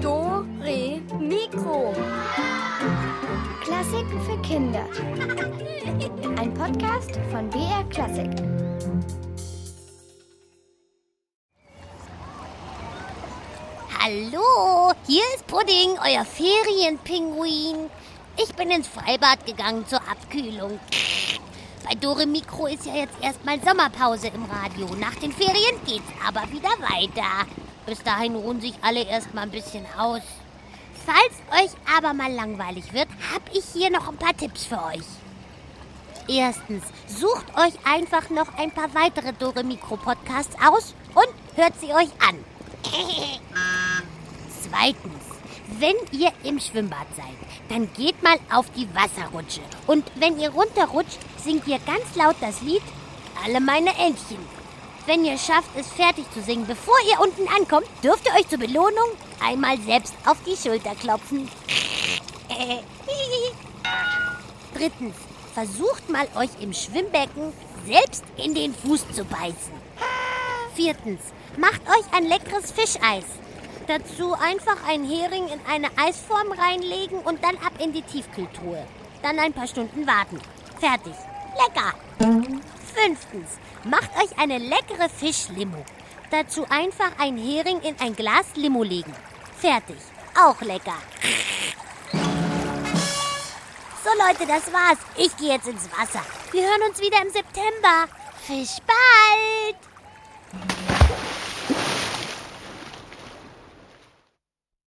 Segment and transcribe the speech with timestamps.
[0.00, 1.92] Do, Re, Mikro.
[3.60, 4.86] Klassiken für Kinder.
[6.38, 8.30] Ein Podcast von BR Klassik.
[13.98, 17.90] Hallo, hier ist Pudding, euer Ferienpinguin.
[18.36, 20.78] Ich bin ins Freibad gegangen zur Abkühlung.
[21.90, 24.94] Bei Dore Mikro ist ja jetzt erstmal Sommerpause im Radio.
[24.94, 27.48] Nach den Ferien geht's aber wieder weiter.
[27.84, 30.20] Bis dahin ruhen sich alle erstmal ein bisschen aus.
[31.04, 35.02] Falls euch aber mal langweilig wird, hab ich hier noch ein paar Tipps für euch.
[36.28, 41.92] Erstens, sucht euch einfach noch ein paar weitere Dore Mikro Podcasts aus und hört sie
[41.92, 42.38] euch an.
[44.62, 45.29] Zweitens,
[45.78, 47.36] wenn ihr im Schwimmbad seid,
[47.68, 49.60] dann geht mal auf die Wasserrutsche.
[49.86, 52.82] Und wenn ihr runterrutscht, singt ihr ganz laut das Lied
[53.44, 54.60] Alle meine Entchen.
[55.06, 58.58] Wenn ihr schafft, es fertig zu singen, bevor ihr unten ankommt, dürft ihr euch zur
[58.58, 59.08] Belohnung
[59.42, 61.48] einmal selbst auf die Schulter klopfen.
[64.74, 65.14] Drittens,
[65.54, 67.52] versucht mal euch im Schwimmbecken
[67.86, 69.72] selbst in den Fuß zu beißen.
[70.74, 71.20] Viertens,
[71.56, 73.24] macht euch ein leckeres Fischeis.
[73.86, 78.86] Dazu einfach einen Hering in eine Eisform reinlegen und dann ab in die Tiefkühltruhe.
[79.22, 80.40] Dann ein paar Stunden warten.
[80.78, 81.14] Fertig.
[81.56, 81.94] Lecker.
[82.94, 85.84] Fünftens, macht euch eine leckere Fischlimo.
[86.30, 89.14] Dazu einfach einen Hering in ein Glas Limo legen.
[89.58, 89.96] Fertig.
[90.40, 90.96] Auch lecker.
[94.02, 94.98] So Leute, das war's.
[95.16, 96.24] Ich gehe jetzt ins Wasser.
[96.52, 98.06] Wir hören uns wieder im September.
[98.46, 99.59] Fischball!